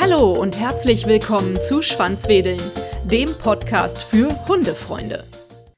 [0.00, 2.60] Hallo und herzlich willkommen zu Schwanzwedeln,
[3.04, 5.24] dem Podcast für Hundefreunde.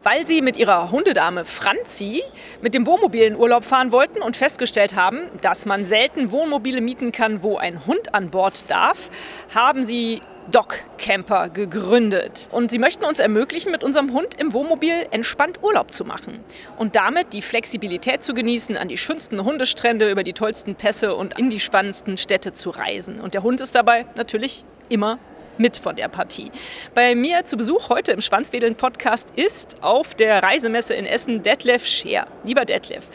[0.02, 2.22] Weil sie mit ihrer Hundedame Franzi
[2.60, 7.12] mit dem Wohnmobil in Urlaub fahren wollten und festgestellt haben, dass man selten Wohnmobile mieten
[7.12, 9.10] kann, wo ein Hund an Bord darf,
[9.54, 12.48] haben sie Dog Camper gegründet.
[12.52, 16.40] Und sie möchten uns ermöglichen, mit unserem Hund im Wohnmobil entspannt Urlaub zu machen.
[16.78, 21.38] Und damit die Flexibilität zu genießen, an die schönsten Hundestrände, über die tollsten Pässe und
[21.38, 23.20] in die spannendsten Städte zu reisen.
[23.20, 25.18] Und der Hund ist dabei natürlich immer
[25.58, 26.50] mit von der Partie.
[26.94, 31.86] Bei mir zu Besuch heute im Schwanzwedeln Podcast ist auf der Reisemesse in Essen Detlef
[31.86, 32.26] Scheer.
[32.44, 33.06] Lieber Detlef,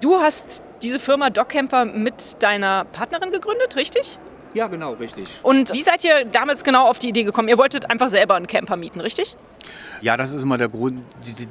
[0.00, 4.18] du hast diese Firma Dogcamper mit deiner Partnerin gegründet, richtig?
[4.54, 5.28] Ja, genau, richtig.
[5.42, 7.48] Und wie seid ihr damals genau auf die Idee gekommen?
[7.48, 9.36] Ihr wolltet einfach selber einen Camper mieten, richtig?
[10.00, 11.02] Ja, das ist immer der Grund,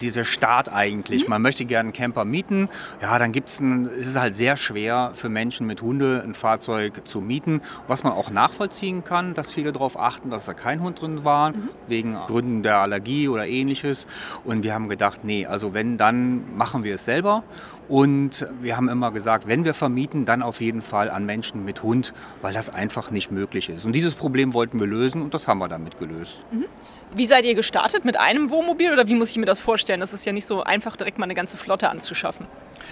[0.02, 1.24] dieser Start eigentlich.
[1.24, 1.30] Mhm.
[1.30, 2.70] Man möchte gerne einen Camper mieten.
[3.02, 7.08] Ja, dann gibt's ein, es ist halt sehr schwer für Menschen mit Hunde ein Fahrzeug
[7.08, 11.02] zu mieten, was man auch nachvollziehen kann, dass viele darauf achten, dass da kein Hund
[11.02, 11.70] drin war, mhm.
[11.88, 14.06] wegen Gründen der Allergie oder ähnliches.
[14.44, 17.44] Und wir haben gedacht, nee, also wenn, dann machen wir es selber.
[17.88, 21.84] Und wir haben immer gesagt, wenn wir vermieten, dann auf jeden Fall an Menschen mit
[21.84, 23.86] Hund, weil das einfach nicht möglich ist.
[23.86, 26.40] Und dieses Problem wollten wir lösen und das haben wir damit gelöst.
[26.52, 26.66] Mhm.
[27.14, 28.06] Wie seid ihr gestartet?
[28.06, 30.00] Mit einem Wohnmobil oder wie muss ich mir das vorstellen?
[30.00, 32.48] Das ist ja nicht so einfach, direkt mal eine ganze Flotte anzuschaffen.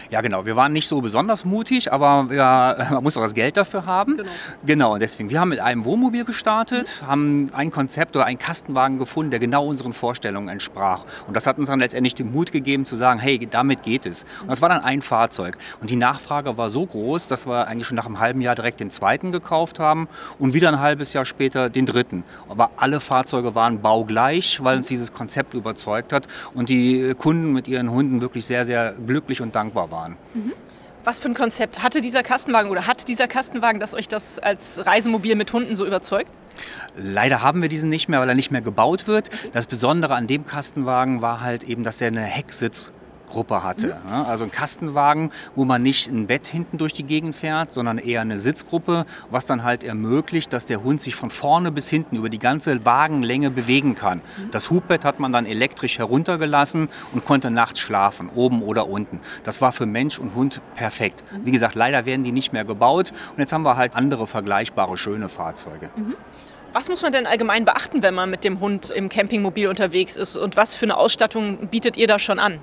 [0.09, 0.45] Ja, genau.
[0.45, 4.17] Wir waren nicht so besonders mutig, aber wir, man muss auch das Geld dafür haben.
[4.17, 4.29] Genau.
[4.65, 5.29] genau, deswegen.
[5.29, 7.07] Wir haben mit einem Wohnmobil gestartet, mhm.
[7.07, 11.03] haben ein Konzept oder einen Kastenwagen gefunden, der genau unseren Vorstellungen entsprach.
[11.27, 14.23] Und das hat uns dann letztendlich den Mut gegeben zu sagen, hey, damit geht es.
[14.41, 15.57] Und das war dann ein Fahrzeug.
[15.81, 18.79] Und die Nachfrage war so groß, dass wir eigentlich schon nach einem halben Jahr direkt
[18.79, 22.23] den zweiten gekauft haben und wieder ein halbes Jahr später den dritten.
[22.49, 27.67] Aber alle Fahrzeuge waren baugleich, weil uns dieses Konzept überzeugt hat und die Kunden mit
[27.67, 30.17] ihren Hunden wirklich sehr, sehr glücklich und dankbar waren waren.
[30.33, 30.53] Mhm.
[31.03, 34.85] Was für ein Konzept hatte dieser Kastenwagen oder hat dieser Kastenwagen, dass euch das als
[34.85, 36.29] Reisemobil mit Hunden so überzeugt?
[36.97, 39.29] Leider haben wir diesen nicht mehr, weil er nicht mehr gebaut wird.
[39.53, 42.91] Das Besondere an dem Kastenwagen war halt eben, dass er eine Hecksitz
[43.29, 43.97] Gruppe hatte.
[44.07, 44.13] Mhm.
[44.13, 48.21] Also ein Kastenwagen, wo man nicht ein Bett hinten durch die Gegend fährt, sondern eher
[48.21, 52.29] eine Sitzgruppe, was dann halt ermöglicht, dass der Hund sich von vorne bis hinten über
[52.29, 54.17] die ganze Wagenlänge bewegen kann.
[54.17, 54.51] Mhm.
[54.51, 59.19] Das Hubbett hat man dann elektrisch heruntergelassen und konnte nachts schlafen, oben oder unten.
[59.43, 61.23] Das war für Mensch und Hund perfekt.
[61.31, 61.45] Mhm.
[61.45, 64.97] Wie gesagt, leider werden die nicht mehr gebaut und jetzt haben wir halt andere vergleichbare
[64.97, 65.89] schöne Fahrzeuge.
[66.73, 70.37] Was muss man denn allgemein beachten, wenn man mit dem Hund im Campingmobil unterwegs ist
[70.37, 72.59] und was für eine Ausstattung bietet ihr da schon an?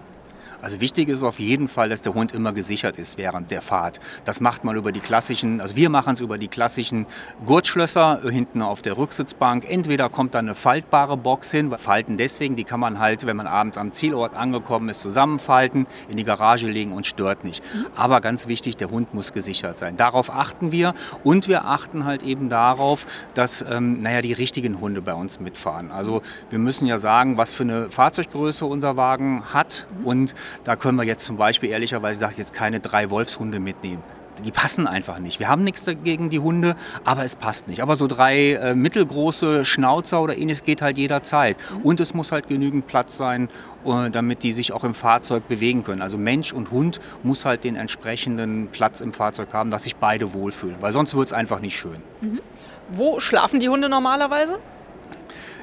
[0.63, 4.01] Also wichtig ist auf jeden Fall, dass der Hund immer gesichert ist während der Fahrt.
[4.25, 7.07] Das macht man über die klassischen, also wir machen es über die klassischen
[7.45, 9.69] Gurtschlösser hinten auf der Rücksitzbank.
[9.69, 13.47] Entweder kommt da eine faltbare Box hin, Falten deswegen, die kann man halt, wenn man
[13.47, 17.63] abends am Zielort angekommen ist, zusammenfalten, in die Garage legen und stört nicht.
[17.95, 19.97] Aber ganz wichtig, der Hund muss gesichert sein.
[19.97, 25.03] Darauf achten wir und wir achten halt eben darauf, dass ähm, naja, die richtigen Hunde
[25.03, 25.91] bei uns mitfahren.
[25.91, 30.35] Also wir müssen ja sagen, was für eine Fahrzeuggröße unser Wagen hat und
[30.65, 34.03] da können wir jetzt zum Beispiel ehrlicherweise sage ich jetzt keine drei Wolfshunde mitnehmen.
[34.45, 35.41] Die passen einfach nicht.
[35.41, 37.81] Wir haben nichts dagegen die Hunde, aber es passt nicht.
[37.81, 41.57] Aber so drei äh, mittelgroße Schnauzer oder ähnliches geht halt jederzeit.
[41.83, 43.49] Und es muss halt genügend Platz sein,
[43.87, 46.03] äh, damit die sich auch im Fahrzeug bewegen können.
[46.03, 50.35] Also Mensch und Hund muss halt den entsprechenden Platz im Fahrzeug haben, dass sich beide
[50.35, 51.97] wohlfühlen, weil sonst wird es einfach nicht schön.
[52.21, 52.41] Mhm.
[52.91, 54.59] Wo schlafen die Hunde normalerweise?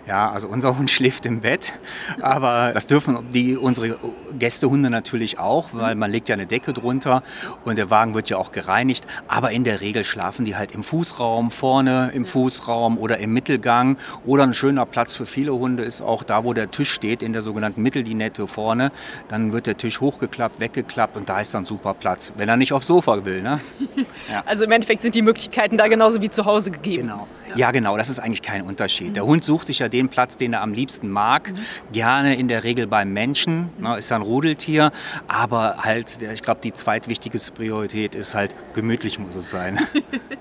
[0.05, 1.79] Ja, also unser Hund schläft im Bett,
[2.19, 3.97] aber das dürfen die, unsere
[4.37, 7.23] Gästehunde natürlich auch, weil man legt ja eine Decke drunter
[7.63, 9.05] und der Wagen wird ja auch gereinigt.
[9.29, 13.97] Aber in der Regel schlafen die halt im Fußraum, vorne im Fußraum oder im Mittelgang.
[14.25, 17.31] Oder ein schöner Platz für viele Hunde ist auch da, wo der Tisch steht, in
[17.31, 18.91] der sogenannten Mitteldinette vorne.
[19.29, 22.73] Dann wird der Tisch hochgeklappt, weggeklappt und da ist dann super Platz, wenn er nicht
[22.73, 23.41] aufs Sofa will.
[23.41, 23.59] Ne?
[24.31, 24.41] Ja.
[24.45, 27.09] Also im Endeffekt sind die Möglichkeiten da genauso wie zu Hause gegeben.
[27.09, 27.27] Genau.
[27.55, 29.15] Ja, genau, das ist eigentlich kein Unterschied.
[29.15, 31.51] Der Hund sucht sich ja den Platz, den er am liebsten mag.
[31.51, 31.93] Mhm.
[31.93, 34.91] Gerne in der Regel beim Menschen, ne, ist ja ein Rudeltier.
[35.27, 39.79] Aber halt, ich glaube, die zweitwichtigste Priorität ist halt, gemütlich muss es sein.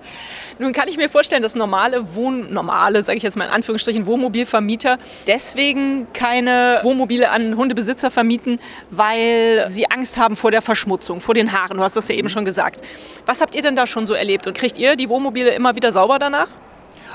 [0.59, 4.07] Nun kann ich mir vorstellen, dass normale Wohn, normale, sage ich jetzt mal in Anführungsstrichen,
[4.07, 8.59] Wohnmobilvermieter deswegen keine Wohnmobile an Hundebesitzer vermieten,
[8.91, 11.77] weil sie Angst haben vor der Verschmutzung, vor den Haaren.
[11.77, 12.31] Du hast das ja eben mhm.
[12.31, 12.81] schon gesagt.
[13.27, 14.47] Was habt ihr denn da schon so erlebt?
[14.47, 16.49] Und kriegt ihr die Wohnmobile immer wieder sauber danach?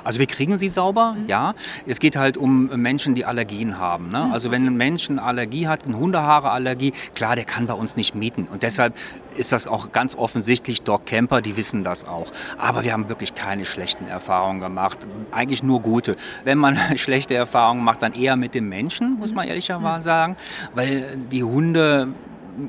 [0.04, 1.28] Also wir kriegen sie sauber, mhm.
[1.28, 1.54] ja.
[1.86, 4.10] Es geht halt um Menschen, die Allergien haben.
[4.10, 4.26] Ne?
[4.26, 4.32] Mhm.
[4.32, 8.16] Also wenn ein Mensch eine Allergie hat, eine Hundehaareallergie, klar, der kann bei uns nicht
[8.16, 8.48] mieten.
[8.52, 8.96] Und deshalb
[9.36, 12.32] ist das auch ganz offensichtlich Dog Camper, die wissen das auch.
[12.58, 15.00] Aber wir haben wirklich keine schlechten Erfahrungen gemacht.
[15.32, 16.16] Eigentlich nur gute.
[16.44, 20.04] Wenn man schlechte Erfahrungen macht, dann eher mit dem Menschen, muss man ehrlicherweise mhm.
[20.04, 20.38] sagen.
[20.74, 22.10] Weil die Hunde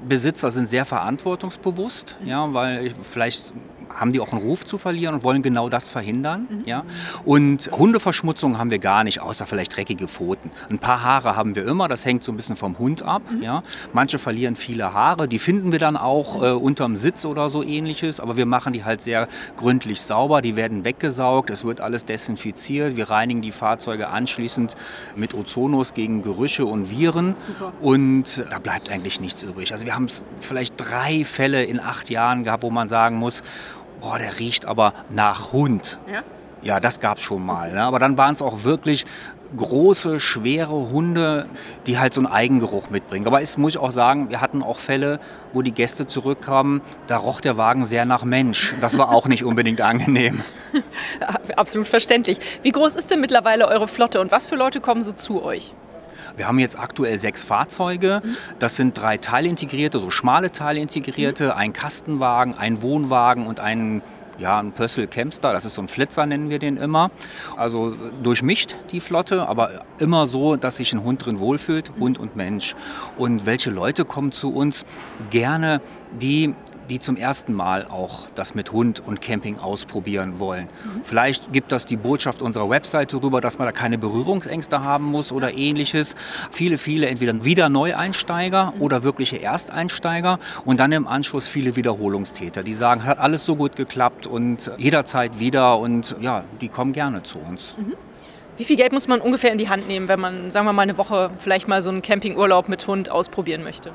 [0.07, 3.53] Besitzer sind sehr verantwortungsbewusst, ja, weil vielleicht
[3.99, 6.47] haben die auch einen Ruf zu verlieren und wollen genau das verhindern.
[6.49, 6.63] Mhm.
[6.67, 6.85] Ja?
[7.25, 10.51] Und Hundeverschmutzung haben wir gar nicht, außer vielleicht dreckige Pfoten.
[10.71, 13.23] Ein paar Haare haben wir immer, das hängt so ein bisschen vom Hund ab.
[13.31, 13.43] Mhm.
[13.43, 13.63] Ja?
[13.93, 18.21] Manche verlieren viele Haare, die finden wir dann auch äh, unterm Sitz oder so ähnliches,
[18.21, 22.97] aber wir machen die halt sehr gründlich sauber, die werden weggesaugt, es wird alles desinfiziert,
[22.97, 24.77] wir reinigen die Fahrzeuge anschließend
[25.17, 27.73] mit Ozonos gegen Gerüche und Viren Super.
[27.81, 29.73] und da bleibt eigentlich nichts übrig.
[29.73, 30.07] Also wir haben
[30.41, 33.43] vielleicht drei Fälle in acht Jahren gehabt, wo man sagen muss,
[34.01, 35.99] boah, der riecht aber nach Hund.
[36.11, 36.23] Ja?
[36.63, 37.73] Ja, das gab es schon mal.
[37.73, 37.83] Ne?
[37.83, 39.07] Aber dann waren es auch wirklich
[39.57, 41.47] große, schwere Hunde,
[41.87, 43.27] die halt so einen Eigengeruch mitbringen.
[43.27, 45.21] Aber es muss ich auch sagen, wir hatten auch Fälle,
[45.53, 48.75] wo die Gäste zurückkamen, da roch der Wagen sehr nach Mensch.
[48.81, 50.43] Das war auch nicht unbedingt angenehm.
[51.57, 52.39] Absolut verständlich.
[52.63, 55.75] Wie groß ist denn mittlerweile eure Flotte und was für Leute kommen so zu euch?
[56.39, 58.23] Wir haben jetzt aktuell sechs Fahrzeuge.
[58.61, 64.03] Das sind drei teilintegrierte, so schmale teilintegrierte, ein Kastenwagen, ein Wohnwagen und ein
[64.39, 67.11] ja, ein Pössl Kempster, das ist so ein Flitzer, nennen wir den immer.
[67.57, 72.37] Also durchmischt die Flotte, aber immer so, dass sich ein Hund drin wohlfühlt, Hund und
[72.37, 72.77] Mensch.
[73.17, 74.85] Und welche Leute kommen zu uns?
[75.31, 75.81] Gerne
[76.21, 76.55] die
[76.89, 80.65] die zum ersten Mal auch das mit Hund und Camping ausprobieren wollen.
[80.65, 81.05] Mhm.
[81.05, 85.33] Vielleicht gibt das die Botschaft unserer Webseite darüber, dass man da keine Berührungsängste haben muss
[85.33, 86.17] oder ähnliches.
[86.51, 88.83] Viele, viele entweder wieder Neueinsteiger mhm.
[88.83, 93.77] oder wirkliche Ersteinsteiger und dann im Anschluss viele Wiederholungstäter, die sagen, hat alles so gut
[93.77, 97.75] geklappt und jederzeit wieder und ja, die kommen gerne zu uns.
[97.79, 97.95] Mhm.
[98.57, 100.83] Wie viel Geld muss man ungefähr in die Hand nehmen, wenn man, sagen wir mal,
[100.83, 103.93] eine Woche vielleicht mal so einen Campingurlaub mit Hund ausprobieren möchte?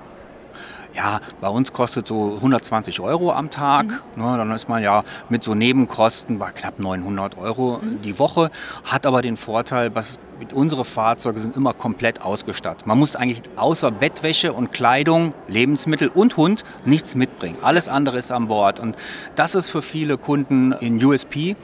[0.95, 3.85] Ja, bei uns kostet so 120 Euro am Tag.
[4.15, 4.23] Mhm.
[4.23, 8.01] Ne, dann ist man ja mit so Nebenkosten bei knapp 900 Euro mhm.
[8.01, 8.51] die Woche.
[8.83, 10.19] Hat aber den Vorteil, was
[10.53, 12.85] unsere Fahrzeuge sind immer komplett ausgestattet.
[12.85, 17.57] Man muss eigentlich außer Bettwäsche und Kleidung, Lebensmittel und Hund nichts mitbringen.
[17.61, 18.79] Alles andere ist an Bord.
[18.79, 18.95] Und
[19.35, 21.55] das ist für viele Kunden in USP,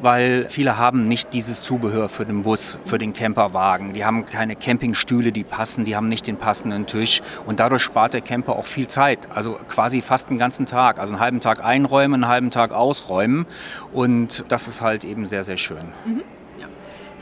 [0.00, 3.92] weil viele haben nicht dieses Zubehör für den Bus, für den Camperwagen.
[3.92, 7.22] Die haben keine Campingstühle, die passen, die haben nicht den passenden Tisch.
[7.46, 9.28] Und dadurch spart der Camper auch viel Zeit.
[9.34, 10.98] Also quasi fast einen ganzen Tag.
[10.98, 13.46] Also einen halben Tag einräumen, einen halben Tag ausräumen.
[13.92, 15.92] Und das ist halt eben sehr, sehr schön.
[16.04, 16.22] Mhm.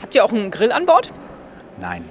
[0.01, 1.13] Habt ihr auch einen Grill an Bord?
[1.81, 2.05] Nein.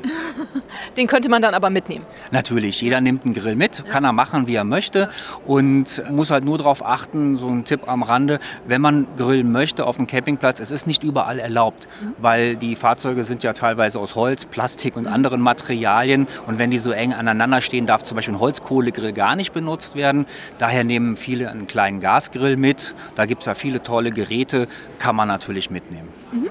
[0.96, 2.04] Den könnte man dann aber mitnehmen.
[2.32, 5.08] Natürlich, jeder nimmt einen Grill mit, kann er machen, wie er möchte
[5.46, 9.86] und muss halt nur darauf achten, so ein Tipp am Rande, wenn man grillen möchte
[9.86, 11.86] auf dem Campingplatz, es ist nicht überall erlaubt,
[12.18, 16.78] weil die Fahrzeuge sind ja teilweise aus Holz, Plastik und anderen Materialien und wenn die
[16.78, 20.26] so eng aneinander stehen, darf zum Beispiel ein Holzkohlegrill gar nicht benutzt werden.
[20.58, 24.66] Daher nehmen viele einen kleinen Gasgrill mit, da gibt es ja viele tolle Geräte,
[24.98, 26.08] kann man natürlich mitnehmen.
[26.32, 26.50] Mhm.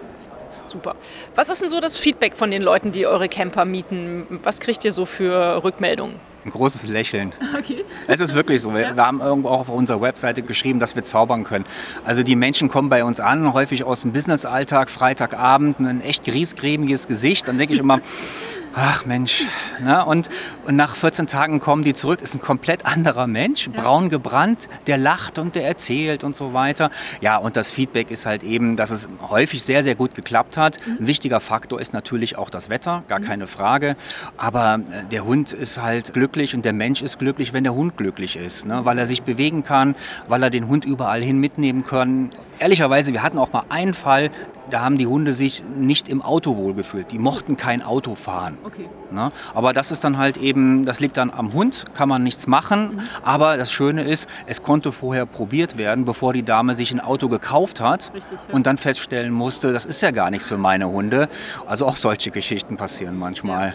[0.69, 0.95] Super.
[1.35, 4.39] Was ist denn so das Feedback von den Leuten, die eure Camper mieten?
[4.43, 6.15] Was kriegt ihr so für Rückmeldungen?
[6.45, 7.33] Ein großes Lächeln.
[7.57, 7.83] Okay.
[8.07, 8.73] Es ist wirklich so.
[8.73, 8.95] Wir, ja.
[8.95, 11.65] wir haben irgendwo auch auf unserer Webseite geschrieben, dass wir zaubern können.
[12.05, 17.07] Also die Menschen kommen bei uns an, häufig aus dem Businessalltag, Freitagabend, ein echt griesgrämiges
[17.07, 17.47] Gesicht.
[17.47, 17.99] Dann denke ich immer,
[18.73, 19.45] ach Mensch.
[19.81, 20.05] Ne?
[20.05, 20.29] Und,
[20.65, 23.81] und nach 14 Tagen kommen die zurück, ist ein komplett anderer Mensch, ja.
[23.81, 26.89] braun gebrannt, der lacht und der erzählt und so weiter.
[27.21, 30.79] Ja, und das Feedback ist halt eben, dass es häufig sehr, sehr gut geklappt hat.
[30.85, 30.97] Mhm.
[30.99, 33.23] Ein wichtiger Faktor ist natürlich auch das Wetter, gar mhm.
[33.23, 33.95] keine Frage.
[34.37, 37.97] Aber äh, der Hund ist halt glücklich und der Mensch ist glücklich, wenn der Hund
[37.97, 38.85] glücklich ist, ne?
[38.85, 39.95] weil er sich bewegen kann,
[40.27, 42.29] weil er den Hund überall hin mitnehmen kann.
[42.59, 44.31] Ehrlicherweise, wir hatten auch mal einen Fall,
[44.69, 47.11] da haben die Hunde sich nicht im Auto wohlgefühlt.
[47.11, 48.57] Die mochten kein Auto fahren.
[48.63, 48.87] Okay.
[49.11, 49.31] Ne?
[49.53, 52.95] Aber das ist dann halt eben, das liegt dann am Hund, kann man nichts machen.
[52.95, 53.01] Mhm.
[53.23, 57.27] Aber das Schöne ist, es konnte vorher probiert werden, bevor die Dame sich ein Auto
[57.27, 58.53] gekauft hat Richtig, ja.
[58.53, 61.29] und dann feststellen musste, das ist ja gar nichts für meine Hunde.
[61.67, 63.69] Also auch solche Geschichten passieren manchmal.
[63.69, 63.73] Ja.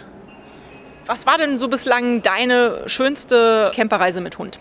[1.06, 4.58] Was war denn so bislang deine schönste Camperreise mit Hund?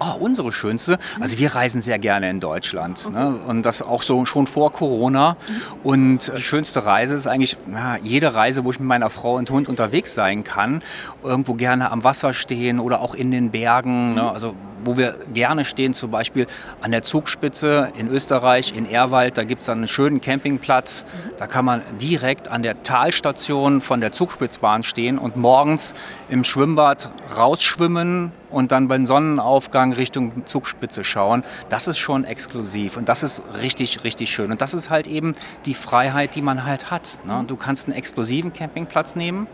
[0.00, 0.98] Oh, unsere schönste.
[1.20, 3.04] Also wir reisen sehr gerne in Deutschland.
[3.06, 3.16] Okay.
[3.16, 3.36] Ne?
[3.46, 5.36] Und das auch so schon vor Corona.
[5.82, 9.50] Und die schönste Reise ist eigentlich ja, jede Reise, wo ich mit meiner Frau und
[9.50, 10.82] Hund unterwegs sein kann.
[11.22, 14.14] Irgendwo gerne am Wasser stehen oder auch in den Bergen.
[14.14, 14.30] Ne?
[14.30, 14.54] Also
[14.84, 16.46] wo wir gerne stehen, zum Beispiel
[16.80, 19.38] an der Zugspitze in Österreich, in Erwald.
[19.38, 21.04] Da gibt es einen schönen Campingplatz.
[21.38, 25.94] Da kann man direkt an der Talstation von der Zugspitzbahn stehen und morgens
[26.28, 31.42] im Schwimmbad rausschwimmen und dann beim Sonnenaufgang Richtung Zugspitze schauen.
[31.68, 34.52] Das ist schon exklusiv und das ist richtig, richtig schön.
[34.52, 35.34] Und das ist halt eben
[35.66, 37.18] die Freiheit, die man halt hat.
[37.26, 37.44] Ne?
[37.46, 39.46] Du kannst einen exklusiven Campingplatz nehmen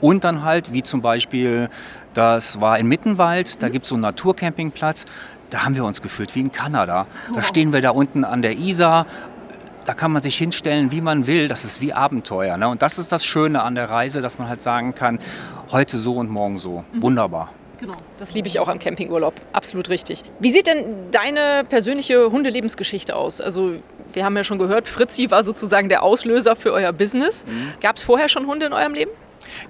[0.00, 1.70] und dann halt, wie zum Beispiel,
[2.14, 4.02] das war in Mittenwald, da gibt es so einen
[4.72, 5.06] Naturcampingplatz.
[5.50, 7.06] Da haben wir uns gefühlt wie in Kanada.
[7.34, 9.06] Da stehen wir da unten an der Isar,
[9.84, 11.48] da kann man sich hinstellen, wie man will.
[11.48, 12.56] Das ist wie Abenteuer.
[12.56, 12.68] Ne?
[12.68, 15.18] Und das ist das Schöne an der Reise, dass man halt sagen kann,
[15.72, 16.84] heute so und morgen so.
[16.92, 17.02] Mhm.
[17.02, 17.52] Wunderbar.
[17.80, 17.96] Genau.
[18.16, 19.34] Das liebe ich auch am Campingurlaub.
[19.52, 20.22] Absolut richtig.
[20.38, 23.40] Wie sieht denn deine persönliche Hundelebensgeschichte aus?
[23.40, 23.74] Also
[24.12, 27.44] wir haben ja schon gehört, Fritzi war sozusagen der Auslöser für euer Business.
[27.44, 27.72] Mhm.
[27.80, 29.10] Gab es vorher schon Hunde in eurem Leben?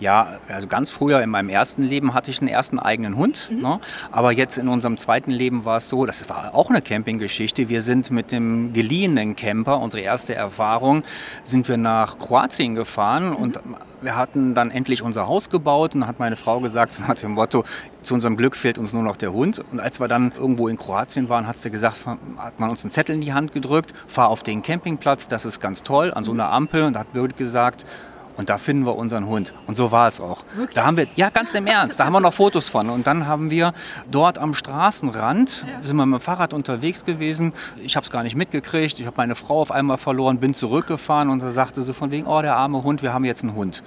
[0.00, 3.50] Ja, also ganz früher in meinem ersten Leben hatte ich einen ersten eigenen Hund.
[3.50, 3.62] Mhm.
[3.62, 3.80] Ne?
[4.10, 7.68] Aber jetzt in unserem zweiten Leben war es so, das war auch eine Campinggeschichte.
[7.68, 11.02] Wir sind mit dem geliehenen Camper, unsere erste Erfahrung,
[11.42, 13.36] sind wir nach Kroatien gefahren mhm.
[13.36, 13.60] und
[14.02, 17.32] wir hatten dann endlich unser Haus gebaut und hat meine Frau gesagt, so nach dem
[17.32, 17.64] Motto,
[18.02, 19.62] zu unserem Glück fehlt uns nur noch der Hund.
[19.70, 22.04] Und als wir dann irgendwo in Kroatien waren, hat sie gesagt,
[22.36, 25.60] hat man uns einen Zettel in die Hand gedrückt, fahr auf den Campingplatz, das ist
[25.60, 26.82] ganz toll, an so einer Ampel.
[26.82, 27.86] Und da hat Birgit gesagt,
[28.36, 29.52] und da finden wir unseren Hund.
[29.66, 30.44] Und so war es auch.
[30.54, 30.74] Wirklich?
[30.74, 32.90] Da haben wir, ja, ganz im Ernst, da haben wir noch Fotos von.
[32.90, 33.72] Und dann haben wir
[34.10, 35.82] dort am Straßenrand, ja.
[35.86, 37.52] sind wir mit dem Fahrrad unterwegs gewesen.
[37.82, 38.98] Ich habe es gar nicht mitgekriegt.
[39.00, 42.26] Ich habe meine Frau auf einmal verloren, bin zurückgefahren und da sagte sie von wegen,
[42.26, 43.82] oh, der arme Hund, wir haben jetzt einen Hund.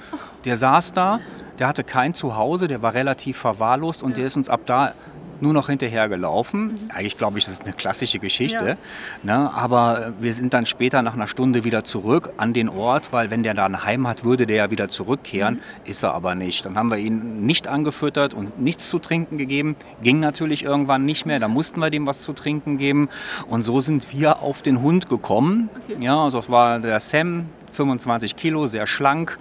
[0.45, 1.19] Der saß da,
[1.59, 4.15] der hatte kein Zuhause, der war relativ verwahrlost und ja.
[4.17, 4.93] der ist uns ab da
[5.41, 6.67] nur noch hinterhergelaufen.
[6.67, 6.75] Mhm.
[6.93, 8.77] Eigentlich glaube ich, das ist eine klassische Geschichte.
[9.23, 9.37] Ja.
[9.39, 9.51] Ne?
[9.53, 13.43] Aber wir sind dann später nach einer Stunde wieder zurück an den Ort, weil wenn
[13.43, 15.55] der da ein Heim hat, würde der ja wieder zurückkehren.
[15.55, 15.89] Mhm.
[15.89, 16.65] Ist er aber nicht.
[16.65, 19.75] Dann haben wir ihn nicht angefüttert und nichts zu trinken gegeben.
[20.01, 21.39] Ging natürlich irgendwann nicht mehr.
[21.39, 23.09] Da mussten wir dem was zu trinken geben.
[23.47, 25.69] Und so sind wir auf den Hund gekommen.
[25.89, 25.97] Okay.
[26.03, 27.45] Ja, also das war der Sam,
[27.75, 29.37] 25 Kilo, sehr schlank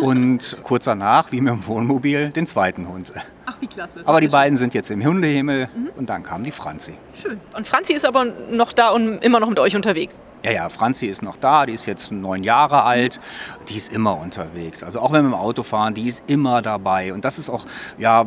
[0.00, 3.12] und kurz danach, wie mit dem Wohnmobil, den zweiten Hund.
[3.44, 4.02] Ach, wie klasse.
[4.04, 5.90] Aber die beiden sind jetzt im Hundehimmel mhm.
[5.96, 6.94] und dann kam die Franzi.
[7.20, 7.40] Schön.
[7.54, 10.20] Und Franzi ist aber noch da und immer noch mit euch unterwegs?
[10.44, 13.20] Ja, ja, Franzi ist noch da, die ist jetzt neun Jahre alt,
[13.68, 14.82] die ist immer unterwegs.
[14.82, 17.12] Also auch wenn wir im Auto fahren, die ist immer dabei.
[17.12, 17.64] Und das ist auch,
[17.98, 18.24] ja,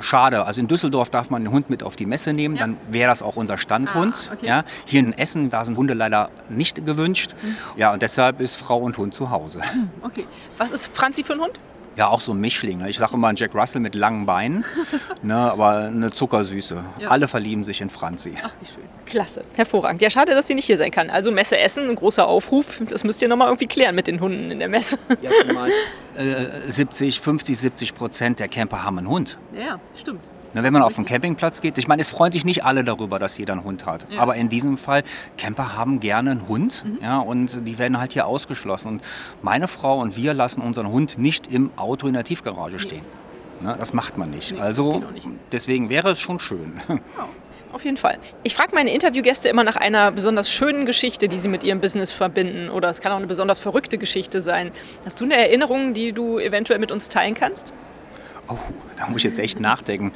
[0.00, 0.44] schade.
[0.44, 2.62] Also in Düsseldorf darf man den Hund mit auf die Messe nehmen, ja.
[2.62, 4.28] dann wäre das auch unser Standhund.
[4.30, 4.46] Ah, okay.
[4.46, 4.64] ja.
[4.86, 7.34] Hier in Essen, da sind Hunde leider nicht gewünscht.
[7.42, 7.56] Mhm.
[7.76, 9.60] Ja, und deshalb ist Frau und Hund zu Hause.
[9.62, 10.26] Hm, okay.
[10.58, 11.58] Was ist Franzi für ein Hund?
[11.96, 12.78] Ja, auch so ein Mischling.
[12.78, 12.90] Ne?
[12.90, 14.64] Ich sage immer ein Jack Russell mit langen Beinen,
[15.22, 15.34] ne?
[15.36, 16.82] aber eine Zuckersüße.
[16.98, 17.08] Ja.
[17.08, 18.34] Alle verlieben sich in Franzi.
[18.42, 18.84] Ach, wie schön.
[19.06, 20.02] Klasse, hervorragend.
[20.02, 21.10] Ja, schade, dass sie nicht hier sein kann.
[21.10, 22.80] Also Messe Essen, ein großer Aufruf.
[22.88, 24.98] Das müsst ihr nochmal irgendwie klären mit den Hunden in der Messe.
[25.22, 25.70] Ja, zumal
[26.16, 29.38] äh, 70, 50, 70 Prozent der Camper haben einen Hund.
[29.52, 30.20] Ja, stimmt.
[30.62, 33.36] Wenn man auf den Campingplatz geht, ich meine, es freuen sich nicht alle darüber, dass
[33.38, 34.06] jeder einen Hund hat.
[34.10, 34.20] Ja.
[34.20, 35.02] Aber in diesem Fall,
[35.36, 36.98] Camper haben gerne einen Hund mhm.
[37.02, 38.88] ja, und die werden halt hier ausgeschlossen.
[38.88, 39.02] Und
[39.42, 43.02] meine Frau und wir lassen unseren Hund nicht im Auto in der Tiefgarage stehen.
[43.60, 43.68] Nee.
[43.68, 44.54] Ne, das macht man nicht.
[44.54, 45.28] Nee, also nicht.
[45.52, 46.80] deswegen wäre es schon schön.
[46.88, 47.28] Ja.
[47.72, 48.18] Auf jeden Fall.
[48.44, 52.12] Ich frage meine Interviewgäste immer nach einer besonders schönen Geschichte, die sie mit ihrem Business
[52.12, 52.70] verbinden.
[52.70, 54.70] Oder es kann auch eine besonders verrückte Geschichte sein.
[55.04, 57.72] Hast du eine Erinnerung, die du eventuell mit uns teilen kannst?
[58.48, 58.56] Oh,
[58.96, 60.12] da muss ich jetzt echt nachdenken.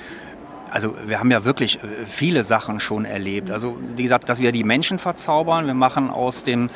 [0.70, 3.50] Also wir haben ja wirklich äh, viele Sachen schon erlebt.
[3.50, 5.66] Also wie gesagt, dass wir die Menschen verzaubern.
[5.66, 6.70] Wir machen aus den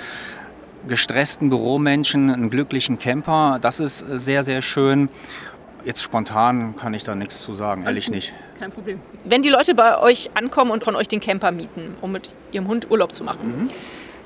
[0.89, 3.59] gestressten Büromenschen einen glücklichen Camper.
[3.61, 5.09] Das ist sehr, sehr schön.
[5.85, 8.33] Jetzt spontan kann ich da nichts zu sagen, ehrlich nicht.
[8.59, 9.01] Kein Problem.
[9.25, 12.69] Wenn die Leute bei euch ankommen und von euch den Camper mieten, um mit ihrem
[12.69, 13.71] Hund Urlaub zu machen, mhm.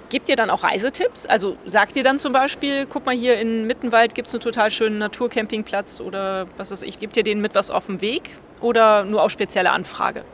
[0.09, 1.27] Gebt ihr dann auch Reisetipps?
[1.27, 4.71] Also sagt ihr dann zum Beispiel, guck mal hier in Mittenwald gibt es einen total
[4.71, 9.05] schönen Naturcampingplatz oder was weiß ich, gebt ihr denen mit was auf dem Weg oder
[9.05, 10.25] nur auf spezielle Anfrage?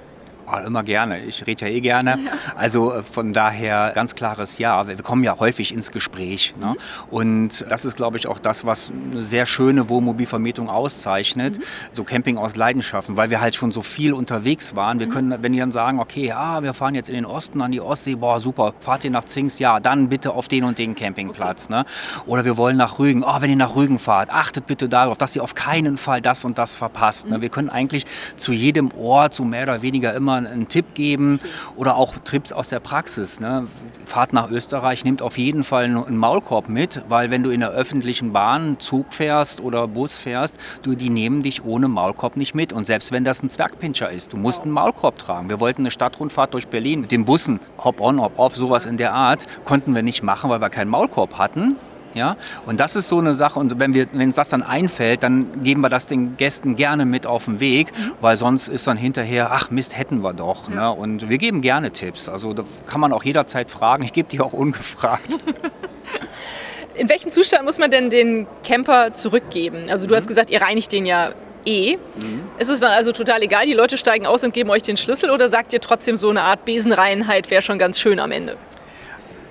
[0.46, 1.20] Oh, immer gerne.
[1.20, 2.18] Ich rede ja eh gerne.
[2.56, 4.88] Also äh, von daher ganz klares Ja.
[4.88, 6.54] Wir kommen ja häufig ins Gespräch.
[6.58, 6.66] Ne?
[6.66, 6.76] Mhm.
[7.10, 11.58] Und das ist, glaube ich, auch das, was eine sehr schöne Wohnmobilvermietung auszeichnet.
[11.58, 11.62] Mhm.
[11.92, 14.98] So Camping aus Leidenschaften, weil wir halt schon so viel unterwegs waren.
[14.98, 15.10] Wir mhm.
[15.12, 17.80] können, wenn die dann sagen, okay, ja, wir fahren jetzt in den Osten an die
[17.80, 21.66] Ostsee, boah, super, fahrt ihr nach Zings, ja, dann bitte auf den und den Campingplatz.
[21.66, 21.74] Okay.
[21.74, 21.84] Ne?
[22.26, 25.36] Oder wir wollen nach Rügen, oh, wenn ihr nach Rügen fahrt, achtet bitte darauf, dass
[25.36, 27.28] ihr auf keinen Fall das und das verpasst.
[27.28, 27.38] Ne?
[27.38, 27.42] Mhm.
[27.42, 28.06] Wir können eigentlich
[28.36, 31.40] zu jedem Ort so mehr oder weniger immer einen Tipp geben
[31.76, 33.40] oder auch Trips aus der Praxis.
[33.40, 33.66] Ne?
[34.06, 37.70] Fahrt nach Österreich, nimmt auf jeden Fall einen Maulkorb mit, weil wenn du in der
[37.70, 42.72] öffentlichen Bahn Zug fährst oder Bus fährst, du, die nehmen dich ohne Maulkorb nicht mit.
[42.72, 45.48] Und selbst wenn das ein Zwergpinscher ist, du musst einen Maulkorb tragen.
[45.48, 49.46] Wir wollten eine Stadtrundfahrt durch Berlin mit den Bussen, hop-on, hop-off, sowas in der Art,
[49.64, 51.76] konnten wir nicht machen, weil wir keinen Maulkorb hatten.
[52.14, 52.36] Ja?
[52.66, 53.58] Und das ist so eine Sache.
[53.58, 57.04] Und wenn, wir, wenn uns das dann einfällt, dann geben wir das den Gästen gerne
[57.04, 58.12] mit auf den Weg, mhm.
[58.20, 60.68] weil sonst ist dann hinterher, ach Mist, hätten wir doch.
[60.68, 60.74] Ja.
[60.74, 60.92] Ne?
[60.92, 62.28] Und wir geben gerne Tipps.
[62.28, 64.04] Also da kann man auch jederzeit fragen.
[64.04, 65.38] Ich gebe die auch ungefragt.
[66.94, 69.84] In welchem Zustand muss man denn den Camper zurückgeben?
[69.88, 70.18] Also du mhm.
[70.18, 71.30] hast gesagt, ihr reinigt den ja
[71.64, 71.96] eh.
[71.96, 72.42] Mhm.
[72.58, 75.30] Ist es dann also total egal, die Leute steigen aus und geben euch den Schlüssel
[75.30, 78.56] oder sagt ihr trotzdem so eine Art Besenreinheit wäre schon ganz schön am Ende?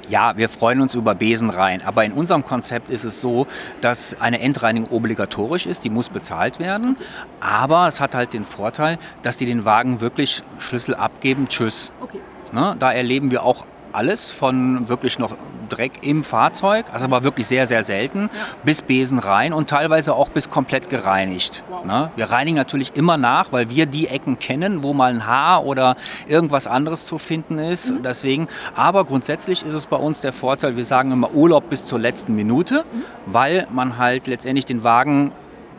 [0.10, 3.48] Ja, wir freuen uns über Besenreihen, aber in unserem Konzept ist es so,
[3.82, 6.98] dass eine Endreinigung obligatorisch ist, die muss bezahlt werden,
[7.40, 11.92] aber es hat halt den Vorteil, dass die den Wagen wirklich Schlüssel abgeben, tschüss.
[12.02, 12.20] Okay.
[12.52, 15.36] Ne, da erleben wir auch alles von wirklich noch
[15.70, 18.30] Dreck im Fahrzeug, also aber wirklich sehr, sehr selten, ja.
[18.64, 21.64] bis Besen rein und teilweise auch bis komplett gereinigt.
[21.70, 21.86] Wow.
[21.86, 22.12] Ne?
[22.16, 25.96] Wir reinigen natürlich immer nach, weil wir die Ecken kennen, wo mal ein Haar oder
[26.28, 27.92] irgendwas anderes zu finden ist.
[27.92, 28.04] Mhm.
[28.04, 32.00] Deswegen, aber grundsätzlich ist es bei uns der Vorteil, wir sagen immer Urlaub bis zur
[32.00, 33.04] letzten Minute, mhm.
[33.28, 35.32] weil man halt letztendlich den Wagen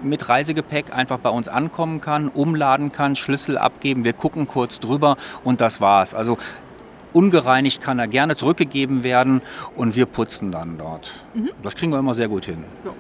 [0.03, 5.17] mit Reisegepäck einfach bei uns ankommen kann, umladen kann, Schlüssel abgeben, wir gucken kurz drüber
[5.45, 6.15] und das war's.
[6.15, 6.39] Also
[7.13, 9.43] ungereinigt kann er gerne zurückgegeben werden
[9.77, 11.15] und wir putzen dann dort.
[11.35, 11.51] Mhm.
[11.63, 12.65] Das kriegen wir immer sehr gut hin.
[12.85, 12.93] Ja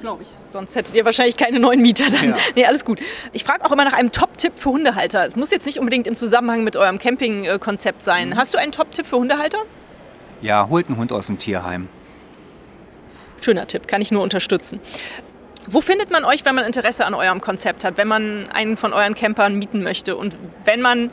[0.00, 0.28] glaube ich.
[0.50, 2.30] Sonst hättet ihr wahrscheinlich keine neuen Mieter dann.
[2.30, 2.36] Ja.
[2.54, 3.00] Nee, alles gut.
[3.32, 5.26] Ich frage auch immer nach einem Top-Tipp für Hundehalter.
[5.26, 8.30] Es muss jetzt nicht unbedingt im Zusammenhang mit eurem Camping-Konzept sein.
[8.30, 8.36] Mhm.
[8.36, 9.58] Hast du einen Top-Tipp für Hundehalter?
[10.40, 11.88] Ja, holt einen Hund aus dem Tierheim.
[13.40, 14.80] Schöner Tipp, kann ich nur unterstützen.
[15.66, 18.92] Wo findet man euch, wenn man Interesse an eurem Konzept hat, wenn man einen von
[18.92, 20.16] euren Campern mieten möchte?
[20.16, 20.34] Und
[20.64, 21.10] wenn man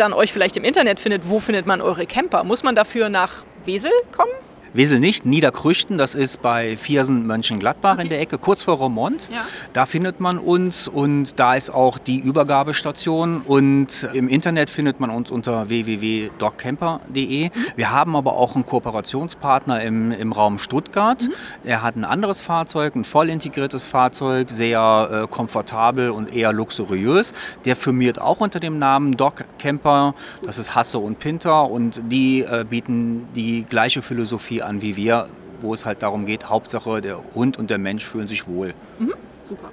[0.00, 2.44] dann euch vielleicht im Internet findet, wo findet man eure Camper?
[2.44, 4.32] Muss man dafür nach Wesel kommen?
[4.72, 8.02] Wesel nicht, Niederkrüchten, das ist bei Viersen Mönchengladbach okay.
[8.02, 9.28] in der Ecke, kurz vor Romont.
[9.32, 9.46] Ja.
[9.72, 15.10] Da findet man uns und da ist auch die Übergabestation und im Internet findet man
[15.10, 17.46] uns unter www.dogcamper.de.
[17.46, 17.52] Mhm.
[17.74, 21.22] Wir haben aber auch einen Kooperationspartner im, im Raum Stuttgart.
[21.22, 21.32] Mhm.
[21.64, 27.34] Er hat ein anderes Fahrzeug, ein voll integriertes Fahrzeug, sehr äh, komfortabel und eher luxuriös.
[27.64, 30.14] Der firmiert auch unter dem Namen Dog Camper.
[30.44, 35.28] Das ist Hasse und Pinter und die äh, bieten die gleiche Philosophie an wie wir,
[35.60, 38.74] wo es halt darum geht, Hauptsache der Hund und der Mensch fühlen sich wohl.
[38.98, 39.14] Mhm,
[39.44, 39.70] super.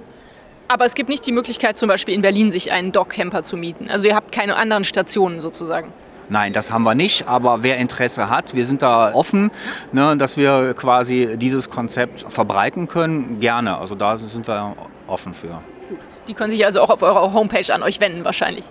[0.68, 3.88] Aber es gibt nicht die Möglichkeit, zum Beispiel in Berlin sich einen Dog-Camper zu mieten.
[3.90, 5.92] Also ihr habt keine anderen Stationen sozusagen.
[6.28, 7.26] Nein, das haben wir nicht.
[7.26, 9.50] Aber wer Interesse hat, wir sind da offen,
[9.92, 13.40] ne, dass wir quasi dieses Konzept verbreiten können.
[13.40, 13.78] Gerne.
[13.78, 14.74] Also da sind wir
[15.06, 15.62] offen für.
[15.88, 15.98] Gut.
[16.28, 18.64] Die können sich also auch auf eurer Homepage an euch wenden wahrscheinlich.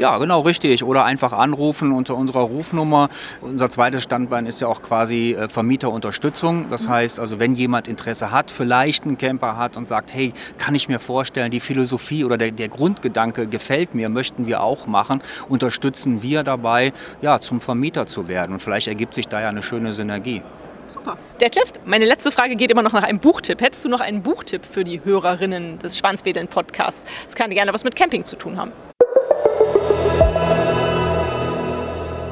[0.00, 0.82] Ja, genau, richtig.
[0.82, 3.10] Oder einfach anrufen unter unserer Rufnummer.
[3.42, 6.70] Unser zweites Standbein ist ja auch quasi äh, Vermieterunterstützung.
[6.70, 6.92] Das mhm.
[6.92, 10.88] heißt also, wenn jemand Interesse hat, vielleicht einen Camper hat und sagt, hey, kann ich
[10.88, 16.22] mir vorstellen, die Philosophie oder der, der Grundgedanke gefällt mir, möchten wir auch machen, unterstützen
[16.22, 18.52] wir dabei, ja, zum Vermieter zu werden.
[18.54, 20.40] Und vielleicht ergibt sich da ja eine schöne Synergie.
[20.88, 21.18] Super.
[21.42, 23.60] Detlef, meine letzte Frage geht immer noch nach einem Buchtipp.
[23.60, 27.04] Hättest du noch einen Buchtipp für die Hörerinnen des Schwanzwedeln-Podcasts?
[27.26, 28.72] Das kann gerne was mit Camping zu tun haben.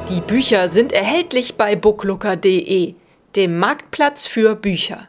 [0.09, 2.95] Die Bücher sind erhältlich bei booklooker.de,
[3.35, 5.07] dem Marktplatz für Bücher.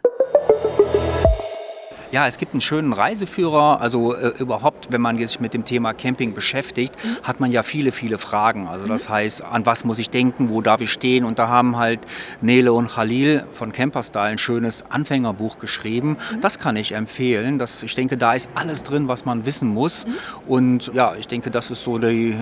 [2.12, 3.80] Ja, es gibt einen schönen Reiseführer.
[3.80, 7.22] Also äh, überhaupt, wenn man sich mit dem Thema Camping beschäftigt, mhm.
[7.22, 8.66] hat man ja viele, viele Fragen.
[8.66, 9.12] Also das mhm.
[9.12, 11.24] heißt, an was muss ich denken, wo darf ich stehen?
[11.24, 12.00] Und da haben halt
[12.40, 16.16] Nele und Khalil von Camperstyle ein schönes Anfängerbuch geschrieben.
[16.32, 16.40] Mhm.
[16.40, 17.58] Das kann ich empfehlen.
[17.58, 20.06] Das, ich denke, da ist alles drin, was man wissen muss.
[20.06, 20.12] Mhm.
[20.48, 22.34] Und ja, ich denke, das ist so die, äh,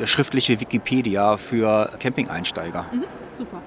[0.00, 2.86] der schriftliche Wikipedia für Camping-Einsteiger.
[2.92, 3.04] Mhm.
[3.38, 3.58] Super.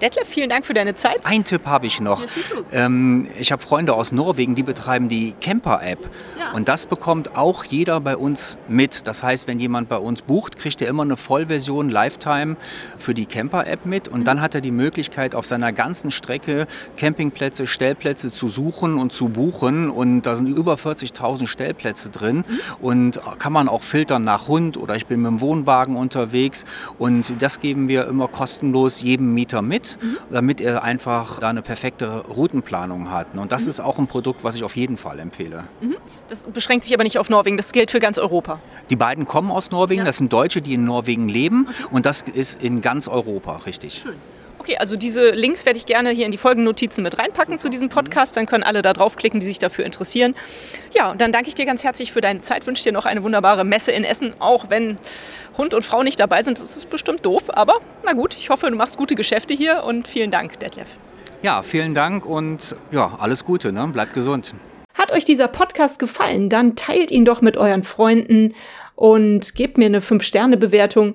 [0.00, 1.18] Detlef, vielen Dank für deine Zeit.
[1.24, 2.24] Ein Tipp habe ich noch.
[2.72, 5.98] Ähm, ich habe Freunde aus Norwegen, die betreiben die Camper-App.
[6.38, 6.52] Ja.
[6.52, 9.06] Und das bekommt auch jeder bei uns mit.
[9.06, 12.56] Das heißt, wenn jemand bei uns bucht, kriegt er immer eine Vollversion Lifetime
[12.96, 14.08] für die Camper-App mit.
[14.08, 14.24] Und mhm.
[14.24, 19.28] dann hat er die Möglichkeit, auf seiner ganzen Strecke Campingplätze, Stellplätze zu suchen und zu
[19.28, 19.90] buchen.
[19.90, 22.36] Und da sind über 40.000 Stellplätze drin.
[22.36, 22.60] Mhm.
[22.80, 26.64] Und kann man auch filtern nach Hund oder ich bin mit dem Wohnwagen unterwegs.
[26.98, 30.16] Und das geben wir immer kostenlos jedem Mieter mit mhm.
[30.30, 33.28] damit er einfach da eine perfekte Routenplanung hat.
[33.34, 33.68] Und das mhm.
[33.68, 35.64] ist auch ein Produkt, was ich auf jeden Fall empfehle.
[35.80, 35.96] Mhm.
[36.28, 38.60] Das beschränkt sich aber nicht auf Norwegen, das gilt für ganz Europa.
[38.88, 40.04] Die beiden kommen aus Norwegen, ja.
[40.04, 41.88] das sind Deutsche, die in Norwegen leben okay.
[41.90, 43.94] und das ist in ganz Europa, richtig.
[43.94, 44.14] Schön.
[44.60, 47.88] Okay, also diese Links werde ich gerne hier in die Folgennotizen mit reinpacken zu diesem
[47.88, 48.36] Podcast.
[48.36, 50.34] Dann können alle da draufklicken, die sich dafür interessieren.
[50.92, 52.66] Ja, und dann danke ich dir ganz herzlich für deine Zeit.
[52.66, 54.98] Wünsche dir noch eine wunderbare Messe in Essen, auch wenn
[55.56, 56.58] Hund und Frau nicht dabei sind.
[56.58, 60.06] Das ist bestimmt doof, aber na gut, ich hoffe, du machst gute Geschäfte hier und
[60.06, 60.88] vielen Dank, Detlef.
[61.40, 63.88] Ja, vielen Dank und ja, alles Gute, ne?
[63.90, 64.52] bleibt gesund.
[64.92, 68.54] Hat euch dieser Podcast gefallen, dann teilt ihn doch mit euren Freunden
[68.94, 71.14] und gebt mir eine 5-Sterne-Bewertung